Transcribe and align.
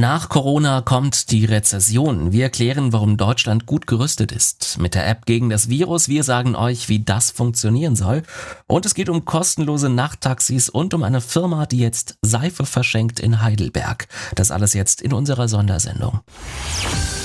Nach 0.00 0.28
Corona 0.28 0.82
kommt 0.82 1.30
die 1.30 1.46
Rezession. 1.46 2.30
Wir 2.30 2.44
erklären, 2.44 2.92
warum 2.92 3.16
Deutschland 3.16 3.64
gut 3.64 3.86
gerüstet 3.86 4.30
ist. 4.30 4.76
Mit 4.78 4.94
der 4.94 5.08
App 5.08 5.24
gegen 5.24 5.48
das 5.48 5.70
Virus. 5.70 6.10
Wir 6.10 6.22
sagen 6.22 6.54
euch, 6.54 6.90
wie 6.90 7.02
das 7.02 7.30
funktionieren 7.30 7.96
soll. 7.96 8.22
Und 8.66 8.84
es 8.84 8.94
geht 8.94 9.08
um 9.08 9.24
kostenlose 9.24 9.88
Nachttaxis 9.88 10.68
und 10.68 10.92
um 10.92 11.02
eine 11.02 11.22
Firma, 11.22 11.64
die 11.64 11.78
jetzt 11.78 12.18
Seife 12.20 12.66
verschenkt 12.66 13.20
in 13.20 13.40
Heidelberg. 13.40 14.06
Das 14.34 14.50
alles 14.50 14.74
jetzt 14.74 15.00
in 15.00 15.14
unserer 15.14 15.48
Sondersendung. 15.48 16.20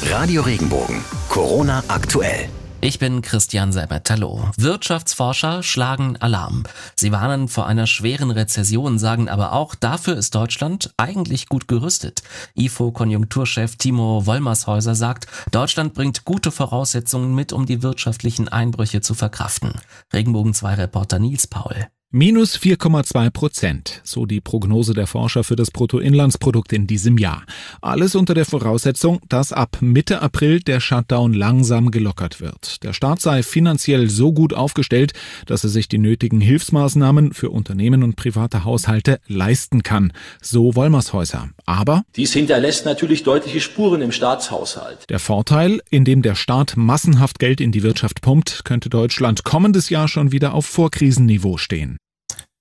Radio 0.10 0.42
Regenbogen. 0.42 1.04
Corona 1.28 1.84
aktuell. 1.90 2.48
Ich 2.84 2.98
bin 2.98 3.22
Christian 3.22 3.72
Seibert. 3.72 4.10
Hallo. 4.10 4.50
Wirtschaftsforscher 4.58 5.62
schlagen 5.62 6.18
Alarm. 6.18 6.64
Sie 6.96 7.12
warnen 7.12 7.48
vor 7.48 7.68
einer 7.68 7.86
schweren 7.86 8.32
Rezession, 8.32 8.98
sagen 8.98 9.30
aber 9.30 9.54
auch, 9.54 9.76
dafür 9.76 10.18
ist 10.18 10.34
Deutschland 10.34 10.92
eigentlich 10.98 11.48
gut 11.48 11.68
gerüstet. 11.68 12.24
IFO-Konjunkturchef 12.56 13.76
Timo 13.76 14.26
Wollmershäuser 14.26 14.96
sagt, 14.96 15.28
Deutschland 15.52 15.94
bringt 15.94 16.26
gute 16.26 16.50
Voraussetzungen 16.50 17.36
mit, 17.36 17.54
um 17.54 17.68
die 17.68 17.84
wirtschaftlichen 17.84 18.48
Einbrüche 18.48 19.02
zu 19.02 19.14
verkraften. 19.14 19.74
Regenbogen 20.12 20.56
2 20.56 20.74
Reporter 20.74 21.20
Nils 21.20 21.46
Paul. 21.46 21.88
Minus 22.14 22.58
4,2 22.58 23.30
Prozent, 23.30 24.02
so 24.04 24.26
die 24.26 24.42
Prognose 24.42 24.94
der 24.94 25.08
Forscher 25.08 25.46
für 25.46 25.56
das 25.56 25.72
Bruttoinlandsprodukt 25.72 26.74
in 26.74 26.86
diesem 26.86 27.18
Jahr. 27.18 27.46
Alles 27.80 28.16
unter 28.16 28.34
der 28.34 28.44
Voraussetzung, 28.44 29.22
dass 29.30 29.54
ab 29.54 29.78
Mitte 29.80 30.22
April 30.22 30.60
der 30.60 30.82
Shutdown 30.82 31.34
langsam 31.34 31.90
gelockert 31.90 32.42
wird. 32.42 32.84
Der 32.84 32.92
Staat 32.92 33.22
sei 33.22 33.44
finanziell 33.44 34.10
so 34.10 34.34
gut 34.34 34.54
aufgestellt, 34.54 35.14
dass 35.46 35.64
er 35.64 35.70
sich 35.70 35.88
die 35.88 36.00
nötigen 36.00 36.42
Hilfsmaßnahmen 36.42 37.32
für 37.32 37.50
Unternehmen 37.50 38.04
und 38.04 38.18
private 38.18 38.66
Haushalte 38.66 39.22
leisten 39.28 39.82
kann, 39.82 40.12
so 40.42 40.76
Wollmershäuser. 40.76 41.48
Aber 41.72 42.04
dies 42.18 42.34
hinterlässt 42.34 42.86
natürlich 42.86 43.24
deutliche 43.24 43.62
Spuren 43.62 44.02
im 44.02 44.12
Staatshaushalt. 44.12 45.10
Der 45.10 45.20
Vorteil, 45.20 45.80
indem 45.90 46.22
der 46.22 46.36
Staat 46.36 46.74
massenhaft 46.76 47.40
Geld 47.40 47.62
in 47.62 47.72
die 47.72 47.82
Wirtschaft 47.82 48.22
pumpt, 48.22 48.66
könnte 48.66 48.90
Deutschland 48.90 49.46
kommendes 49.46 49.90
Jahr 49.90 50.10
schon 50.10 50.34
wieder 50.34 50.54
auf 50.54 50.66
Vorkrisenniveau 50.66 51.56
stehen. 51.56 51.96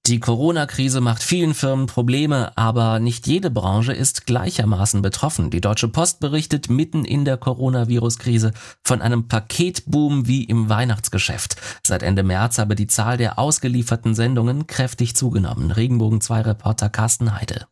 Die 0.06 0.20
Corona-Krise 0.20 1.00
macht 1.00 1.24
vielen 1.24 1.54
Firmen 1.54 1.86
Probleme, 1.86 2.56
aber 2.56 3.00
nicht 3.00 3.26
jede 3.26 3.50
Branche 3.50 3.92
ist 3.92 4.26
gleichermaßen 4.26 5.02
betroffen. 5.02 5.50
Die 5.50 5.60
Deutsche 5.60 5.88
Post 5.88 6.20
berichtet 6.20 6.70
mitten 6.70 7.04
in 7.04 7.24
der 7.24 7.36
Coronavirus-Krise 7.36 8.52
von 8.84 9.02
einem 9.02 9.26
Paketboom 9.26 10.28
wie 10.28 10.44
im 10.44 10.68
Weihnachtsgeschäft. 10.68 11.56
Seit 11.84 12.04
Ende 12.04 12.22
März 12.22 12.58
habe 12.58 12.76
die 12.76 12.86
Zahl 12.86 13.16
der 13.16 13.40
ausgelieferten 13.40 14.14
Sendungen 14.14 14.68
kräftig 14.68 15.16
zugenommen. 15.16 15.72
Regenbogen 15.72 16.20
2 16.20 16.42
Reporter 16.42 16.88
Carsten 16.88 17.34
Heide. 17.34 17.66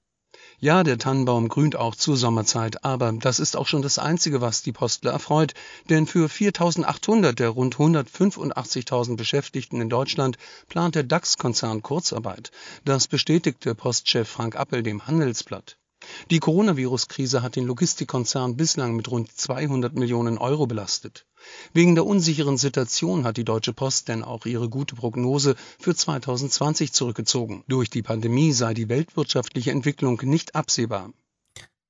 Ja, 0.60 0.82
der 0.82 0.98
Tannenbaum 0.98 1.48
grünt 1.48 1.76
auch 1.76 1.94
zur 1.94 2.16
Sommerzeit, 2.16 2.84
aber 2.84 3.12
das 3.12 3.38
ist 3.38 3.56
auch 3.56 3.68
schon 3.68 3.80
das 3.80 4.00
Einzige, 4.00 4.40
was 4.40 4.60
die 4.62 4.72
Postler 4.72 5.12
erfreut. 5.12 5.54
Denn 5.88 6.08
für 6.08 6.28
4.800 6.28 7.30
der 7.34 7.50
rund 7.50 7.76
185.000 7.76 9.16
Beschäftigten 9.16 9.80
in 9.80 9.88
Deutschland 9.88 10.36
plant 10.68 10.96
der 10.96 11.04
DAX-Konzern 11.04 11.82
Kurzarbeit. 11.82 12.50
Das 12.84 13.06
bestätigte 13.06 13.76
Postchef 13.76 14.28
Frank 14.28 14.56
Appel 14.56 14.82
dem 14.82 15.06
Handelsblatt. 15.06 15.78
Die 16.32 16.40
Coronavirus-Krise 16.40 17.40
hat 17.40 17.54
den 17.54 17.66
Logistikkonzern 17.66 18.56
bislang 18.56 18.96
mit 18.96 19.08
rund 19.08 19.30
200 19.30 19.94
Millionen 19.94 20.38
Euro 20.38 20.66
belastet. 20.66 21.24
Wegen 21.72 21.94
der 21.94 22.06
unsicheren 22.06 22.56
Situation 22.56 23.24
hat 23.24 23.36
die 23.36 23.44
Deutsche 23.44 23.72
Post 23.72 24.08
denn 24.08 24.22
auch 24.22 24.46
ihre 24.46 24.68
gute 24.68 24.94
Prognose 24.94 25.56
für 25.78 25.94
2020 25.94 26.92
zurückgezogen. 26.92 27.64
Durch 27.68 27.90
die 27.90 28.02
Pandemie 28.02 28.52
sei 28.52 28.74
die 28.74 28.88
weltwirtschaftliche 28.88 29.70
Entwicklung 29.70 30.20
nicht 30.22 30.54
absehbar. 30.54 31.10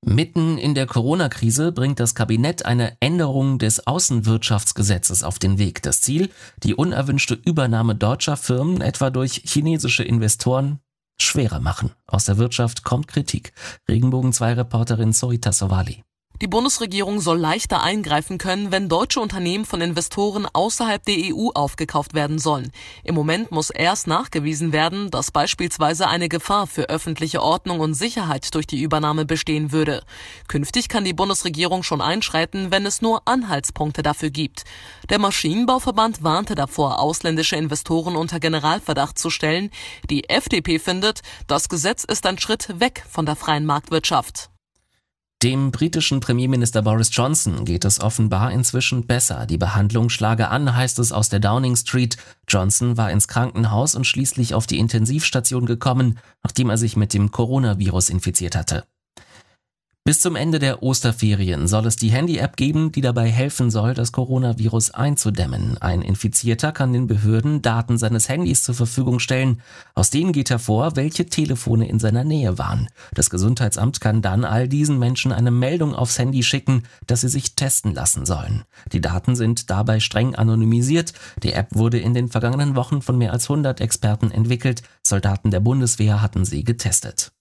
Mitten 0.04 0.58
in 0.58 0.74
der 0.74 0.86
Corona-Krise 0.86 1.72
bringt 1.72 1.98
das 1.98 2.14
Kabinett 2.14 2.64
eine 2.64 2.96
Änderung 3.00 3.58
des 3.58 3.86
Außenwirtschaftsgesetzes 3.86 5.24
auf 5.24 5.40
den 5.40 5.58
Weg. 5.58 5.82
Das 5.82 6.00
Ziel, 6.00 6.30
die 6.62 6.74
unerwünschte 6.74 7.34
Übernahme 7.34 7.96
deutscher 7.96 8.36
Firmen 8.36 8.80
etwa 8.80 9.10
durch 9.10 9.42
chinesische 9.44 10.04
Investoren 10.04 10.78
schwerer 11.20 11.58
machen. 11.58 11.90
Aus 12.06 12.26
der 12.26 12.38
Wirtschaft 12.38 12.84
kommt 12.84 13.08
Kritik. 13.08 13.52
Regenbogen 13.88 14.32
2 14.32 14.54
Reporterin 14.54 15.12
Sorita 15.12 15.50
Sovali. 15.50 16.04
Die 16.40 16.46
Bundesregierung 16.46 17.20
soll 17.20 17.38
leichter 17.38 17.82
eingreifen 17.82 18.38
können, 18.38 18.70
wenn 18.70 18.88
deutsche 18.88 19.18
Unternehmen 19.18 19.64
von 19.64 19.80
Investoren 19.80 20.46
außerhalb 20.46 21.04
der 21.04 21.16
EU 21.34 21.48
aufgekauft 21.52 22.14
werden 22.14 22.38
sollen. 22.38 22.70
Im 23.02 23.16
Moment 23.16 23.50
muss 23.50 23.70
erst 23.70 24.06
nachgewiesen 24.06 24.72
werden, 24.72 25.10
dass 25.10 25.32
beispielsweise 25.32 26.06
eine 26.06 26.28
Gefahr 26.28 26.68
für 26.68 26.90
öffentliche 26.90 27.42
Ordnung 27.42 27.80
und 27.80 27.94
Sicherheit 27.94 28.54
durch 28.54 28.68
die 28.68 28.80
Übernahme 28.80 29.24
bestehen 29.24 29.72
würde. 29.72 30.04
Künftig 30.46 30.88
kann 30.88 31.04
die 31.04 31.12
Bundesregierung 31.12 31.82
schon 31.82 32.00
einschreiten, 32.00 32.70
wenn 32.70 32.86
es 32.86 33.02
nur 33.02 33.22
Anhaltspunkte 33.26 34.04
dafür 34.04 34.30
gibt. 34.30 34.62
Der 35.10 35.18
Maschinenbauverband 35.18 36.22
warnte 36.22 36.54
davor, 36.54 37.00
ausländische 37.00 37.56
Investoren 37.56 38.14
unter 38.14 38.38
Generalverdacht 38.38 39.18
zu 39.18 39.30
stellen. 39.30 39.70
Die 40.08 40.28
FDP 40.28 40.78
findet, 40.78 41.22
das 41.48 41.68
Gesetz 41.68 42.04
ist 42.04 42.26
ein 42.26 42.38
Schritt 42.38 42.78
weg 42.78 43.04
von 43.10 43.26
der 43.26 43.34
freien 43.34 43.66
Marktwirtschaft. 43.66 44.50
Dem 45.44 45.70
britischen 45.70 46.18
Premierminister 46.18 46.82
Boris 46.82 47.10
Johnson 47.12 47.64
geht 47.64 47.84
es 47.84 48.00
offenbar 48.00 48.50
inzwischen 48.50 49.06
besser. 49.06 49.46
Die 49.46 49.56
Behandlung 49.56 50.08
schlage 50.08 50.48
an, 50.48 50.74
heißt 50.74 50.98
es 50.98 51.12
aus 51.12 51.28
der 51.28 51.38
Downing 51.38 51.76
Street. 51.76 52.16
Johnson 52.48 52.96
war 52.96 53.12
ins 53.12 53.28
Krankenhaus 53.28 53.94
und 53.94 54.04
schließlich 54.04 54.54
auf 54.54 54.66
die 54.66 54.80
Intensivstation 54.80 55.64
gekommen, 55.64 56.18
nachdem 56.42 56.70
er 56.70 56.76
sich 56.76 56.96
mit 56.96 57.14
dem 57.14 57.30
Coronavirus 57.30 58.10
infiziert 58.10 58.56
hatte. 58.56 58.84
Bis 60.08 60.20
zum 60.20 60.36
Ende 60.36 60.58
der 60.58 60.82
Osterferien 60.82 61.68
soll 61.68 61.84
es 61.84 61.96
die 61.96 62.08
Handy-App 62.08 62.56
geben, 62.56 62.92
die 62.92 63.02
dabei 63.02 63.28
helfen 63.28 63.70
soll, 63.70 63.92
das 63.92 64.10
Coronavirus 64.10 64.92
einzudämmen. 64.92 65.76
Ein 65.82 66.00
Infizierter 66.00 66.72
kann 66.72 66.94
den 66.94 67.06
Behörden 67.06 67.60
Daten 67.60 67.98
seines 67.98 68.26
Handys 68.30 68.62
zur 68.62 68.74
Verfügung 68.74 69.18
stellen. 69.18 69.60
Aus 69.94 70.08
denen 70.08 70.32
geht 70.32 70.48
hervor, 70.48 70.96
welche 70.96 71.26
Telefone 71.26 71.86
in 71.86 71.98
seiner 71.98 72.24
Nähe 72.24 72.56
waren. 72.56 72.88
Das 73.12 73.28
Gesundheitsamt 73.28 74.00
kann 74.00 74.22
dann 74.22 74.46
all 74.46 74.66
diesen 74.66 74.98
Menschen 74.98 75.30
eine 75.30 75.50
Meldung 75.50 75.94
aufs 75.94 76.18
Handy 76.18 76.42
schicken, 76.42 76.84
dass 77.06 77.20
sie 77.20 77.28
sich 77.28 77.54
testen 77.54 77.92
lassen 77.92 78.24
sollen. 78.24 78.64
Die 78.94 79.02
Daten 79.02 79.36
sind 79.36 79.68
dabei 79.68 80.00
streng 80.00 80.34
anonymisiert. 80.34 81.12
Die 81.42 81.52
App 81.52 81.74
wurde 81.74 81.98
in 81.98 82.14
den 82.14 82.28
vergangenen 82.28 82.76
Wochen 82.76 83.02
von 83.02 83.18
mehr 83.18 83.34
als 83.34 83.50
100 83.50 83.82
Experten 83.82 84.30
entwickelt. 84.30 84.82
Soldaten 85.06 85.50
der 85.50 85.60
Bundeswehr 85.60 86.22
hatten 86.22 86.46
sie 86.46 86.64
getestet. 86.64 87.32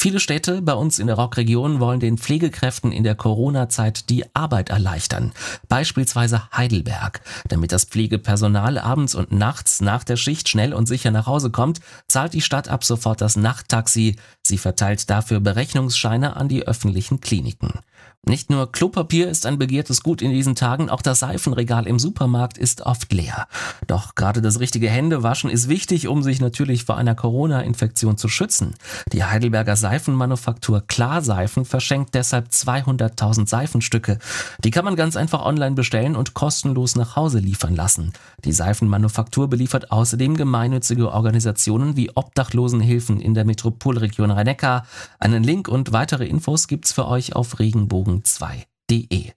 Viele 0.00 0.20
Städte 0.20 0.62
bei 0.62 0.74
uns 0.74 1.00
in 1.00 1.08
der 1.08 1.16
Rockregion 1.16 1.80
wollen 1.80 1.98
den 1.98 2.18
Pflegekräften 2.18 2.92
in 2.92 3.02
der 3.02 3.16
Corona-Zeit 3.16 4.08
die 4.08 4.24
Arbeit 4.32 4.70
erleichtern. 4.70 5.32
Beispielsweise 5.68 6.48
Heidelberg. 6.56 7.20
Damit 7.48 7.72
das 7.72 7.84
Pflegepersonal 7.84 8.78
abends 8.78 9.16
und 9.16 9.32
nachts 9.32 9.80
nach 9.80 10.04
der 10.04 10.14
Schicht 10.14 10.48
schnell 10.48 10.72
und 10.72 10.86
sicher 10.86 11.10
nach 11.10 11.26
Hause 11.26 11.50
kommt, 11.50 11.80
zahlt 12.06 12.32
die 12.34 12.42
Stadt 12.42 12.68
ab 12.68 12.84
sofort 12.84 13.20
das 13.20 13.34
Nachttaxi. 13.34 14.14
Sie 14.46 14.58
verteilt 14.58 15.10
dafür 15.10 15.40
Berechnungsscheine 15.40 16.36
an 16.36 16.46
die 16.46 16.64
öffentlichen 16.64 17.20
Kliniken. 17.20 17.80
Nicht 18.28 18.50
nur 18.50 18.70
Klopapier 18.70 19.30
ist 19.30 19.46
ein 19.46 19.58
begehrtes 19.58 20.02
Gut 20.02 20.20
in 20.20 20.30
diesen 20.30 20.54
Tagen, 20.54 20.90
auch 20.90 21.00
das 21.00 21.20
Seifenregal 21.20 21.86
im 21.86 21.98
Supermarkt 21.98 22.58
ist 22.58 22.82
oft 22.82 23.10
leer. 23.10 23.46
Doch 23.86 24.16
gerade 24.16 24.42
das 24.42 24.60
richtige 24.60 24.90
Händewaschen 24.90 25.48
ist 25.48 25.70
wichtig, 25.70 26.08
um 26.08 26.22
sich 26.22 26.38
natürlich 26.38 26.84
vor 26.84 26.98
einer 26.98 27.14
Corona-Infektion 27.14 28.18
zu 28.18 28.28
schützen. 28.28 28.74
Die 29.14 29.24
Heidelberger 29.24 29.76
Seifenmanufaktur 29.76 30.82
Klarseifen 30.86 31.64
verschenkt 31.64 32.14
deshalb 32.14 32.48
200.000 32.48 33.48
Seifenstücke. 33.48 34.18
Die 34.62 34.72
kann 34.72 34.84
man 34.84 34.96
ganz 34.96 35.16
einfach 35.16 35.42
online 35.46 35.74
bestellen 35.74 36.14
und 36.14 36.34
kostenlos 36.34 36.96
nach 36.96 37.16
Hause 37.16 37.38
liefern 37.38 37.74
lassen. 37.74 38.12
Die 38.44 38.52
Seifenmanufaktur 38.52 39.48
beliefert 39.48 39.90
außerdem 39.90 40.36
gemeinnützige 40.36 41.12
Organisationen 41.12 41.96
wie 41.96 42.10
Obdachlosenhilfen 42.14 43.20
in 43.20 43.32
der 43.32 43.46
Metropolregion 43.46 44.30
Rhein-Neckar. 44.30 44.84
Einen 45.18 45.42
Link 45.44 45.66
und 45.66 45.92
weitere 45.92 46.26
Infos 46.26 46.68
gibt's 46.68 46.92
für 46.92 47.08
euch 47.08 47.34
auf 47.34 47.58
Regenbogen 47.58 48.17
regenbogen2.de. 48.22 49.32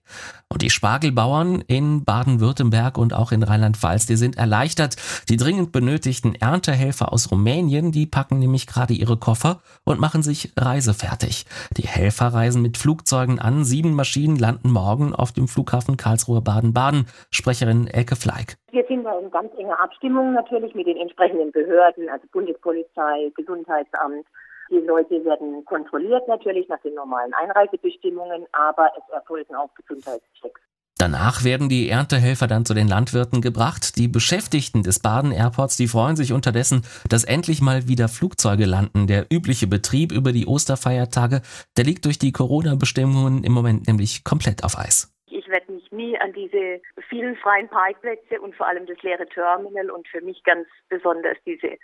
Und 0.48 0.62
die 0.62 0.70
Spargelbauern 0.70 1.62
in 1.66 2.04
Baden-Württemberg 2.04 2.98
und 2.98 3.14
auch 3.14 3.32
in 3.32 3.42
Rheinland-Pfalz, 3.42 4.06
die 4.06 4.16
sind 4.16 4.36
erleichtert. 4.36 4.96
Die 5.28 5.36
dringend 5.36 5.72
benötigten 5.72 6.34
Erntehelfer 6.34 7.12
aus 7.12 7.30
Rumänien, 7.30 7.92
die 7.92 8.06
packen 8.06 8.38
nämlich 8.38 8.66
gerade 8.66 8.94
ihre 8.94 9.16
Koffer 9.16 9.60
und 9.84 10.00
machen 10.00 10.22
sich 10.22 10.52
reisefertig. 10.58 11.46
Die 11.76 11.86
Helfer 11.86 12.28
reisen 12.28 12.62
mit 12.62 12.76
Flugzeugen 12.76 13.38
an. 13.38 13.64
Sieben 13.64 13.94
Maschinen 13.94 14.36
landen 14.36 14.70
morgen 14.70 15.14
auf 15.14 15.32
dem 15.32 15.48
Flughafen 15.48 15.96
Karlsruhe 15.96 16.42
Baden-Baden. 16.42 17.06
Sprecherin 17.30 17.86
Elke 17.86 18.16
Fleig. 18.16 18.56
Wir 18.70 18.84
sind 18.88 19.06
in 19.06 19.30
ganz 19.30 19.52
enger 19.58 19.80
Abstimmung 19.82 20.34
natürlich 20.34 20.74
mit 20.74 20.86
den 20.86 20.96
entsprechenden 20.96 21.52
Behörden, 21.52 22.08
also 22.08 22.26
Bundespolizei, 22.32 23.30
Gesundheitsamt, 23.36 24.26
die 24.72 24.86
Leute 24.86 25.22
werden 25.24 25.64
kontrolliert 25.66 26.26
natürlich 26.28 26.66
nach 26.68 26.80
den 26.80 26.94
normalen 26.94 27.34
Einreisebestimmungen, 27.34 28.46
aber 28.52 28.90
es 28.96 29.12
erfolgen 29.12 29.54
auch 29.54 29.68
Gesundheitschecks. 29.74 30.60
Danach 30.98 31.44
werden 31.44 31.68
die 31.68 31.88
Erntehelfer 31.88 32.46
dann 32.46 32.64
zu 32.64 32.74
den 32.74 32.88
Landwirten 32.88 33.40
gebracht. 33.40 33.96
Die 33.96 34.08
Beschäftigten 34.08 34.82
des 34.82 35.00
Baden 35.00 35.32
Airports, 35.32 35.76
die 35.76 35.88
freuen 35.88 36.16
sich 36.16 36.32
unterdessen, 36.32 36.82
dass 37.10 37.24
endlich 37.24 37.60
mal 37.60 37.88
wieder 37.88 38.08
Flugzeuge 38.08 38.66
landen. 38.66 39.06
Der 39.08 39.26
übliche 39.30 39.66
Betrieb 39.66 40.12
über 40.12 40.32
die 40.32 40.46
Osterfeiertage, 40.46 41.42
der 41.76 41.84
liegt 41.84 42.04
durch 42.04 42.18
die 42.18 42.32
Corona-Bestimmungen 42.32 43.44
im 43.44 43.52
Moment 43.52 43.88
nämlich 43.88 44.24
komplett 44.24 44.64
auf 44.64 44.78
Eis. 44.78 45.12
Ich 45.26 45.48
werde 45.48 45.72
mich 45.72 45.90
nie 45.90 46.16
an 46.18 46.32
diese 46.32 46.80
vielen 47.08 47.36
freien 47.36 47.68
Parkplätze 47.68 48.40
und 48.40 48.54
vor 48.54 48.68
allem 48.68 48.86
das 48.86 49.02
leere 49.02 49.26
Terminal 49.26 49.90
und 49.90 50.06
für 50.08 50.20
mich 50.20 50.42
ganz 50.44 50.66
besonders 50.88 51.36
diese 51.44 51.78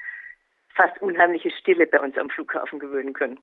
fast 0.79 1.03
unheimliche 1.03 1.51
Stille 1.61 1.87
bei 1.87 2.01
uns 2.01 2.17
am 2.17 2.31
Flughafen 2.31 2.79
gewöhnen 2.79 3.13
können. 3.13 3.39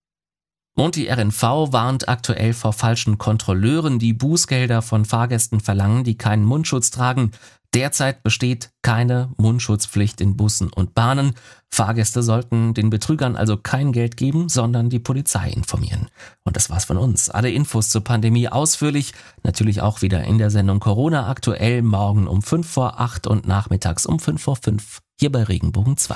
Und 0.78 0.98
die 0.98 1.08
RNV 1.08 1.42
warnt 1.72 2.10
aktuell 2.10 2.54
vor 2.54 2.74
falschen 2.74 3.18
Kontrolleuren, 3.18 3.98
die 3.98 4.14
Bußgelder 4.14 4.82
von 4.82 5.06
Fahrgästen 5.06 5.62
verlangen, 5.62 6.04
die 6.04 6.18
keinen 6.18 6.44
Mundschutz 6.44 6.92
tragen. 6.92 7.32
Derzeit 7.74 8.24
besteht 8.24 8.72
keine 8.82 9.32
Mundschutzpflicht 9.38 10.20
in 10.20 10.36
Bussen 10.36 10.72
und 10.74 10.94
Bahnen. 10.94 11.34
Fahrgäste 11.74 12.24
sollten 12.24 12.74
den 12.74 12.90
Betrügern 12.90 13.38
also 13.38 13.58
kein 13.58 13.94
Geld 13.94 14.18
geben, 14.18 14.50
sondern 14.50 14.90
die 14.90 15.00
Polizei 15.00 15.50
informieren. 15.50 16.10
Und 16.44 16.58
das 16.58 16.70
war's 16.70 16.86
von 16.86 16.98
uns. 16.98 17.30
Alle 17.30 17.52
Infos 17.52 17.90
zur 17.90 18.04
Pandemie 18.04 18.50
ausführlich, 18.50 19.14
natürlich 19.44 19.82
auch 19.82 20.02
wieder 20.02 20.24
in 20.24 20.38
der 20.38 20.50
Sendung 20.50 20.80
Corona 20.80 21.30
aktuell 21.30 21.82
morgen 21.82 22.28
um 22.28 22.42
5 22.42 22.70
vor 22.70 23.00
8 23.00 23.28
und 23.28 23.48
nachmittags 23.48 24.06
um 24.06 24.20
5 24.20 24.42
vor 24.42 24.56
5 24.58 25.02
hier 25.20 25.32
bei 25.32 25.44
Regenbogen 25.44 25.98
2. 25.98 26.16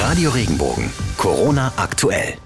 Radio 0.00 0.30
Regenbogen. 0.30 0.90
Corona 1.16 1.72
aktuell. 1.76 2.36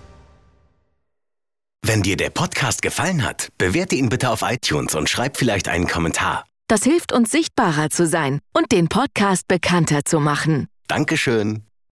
Wenn 1.84 2.02
dir 2.02 2.16
der 2.16 2.31
Podcast 2.31 2.82
gefallen 2.82 3.25
hat, 3.25 3.49
bewerte 3.58 3.96
ihn 3.96 4.08
bitte 4.08 4.31
auf 4.31 4.43
iTunes 4.43 4.94
und 4.94 5.08
schreib 5.08 5.37
vielleicht 5.37 5.69
einen 5.69 5.87
Kommentar. 5.88 6.44
Das 6.69 6.84
hilft 6.84 7.12
uns 7.12 7.31
sichtbarer 7.31 7.90
zu 7.90 8.06
sein 8.06 8.40
und 8.52 8.72
den 8.72 8.88
Podcast 8.88 9.49
bekannter 9.49 10.04
zu 10.04 10.20
machen. 10.20 10.69
Dankeschön. 10.87 11.64